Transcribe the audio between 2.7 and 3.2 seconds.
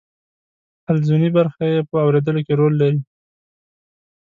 لري.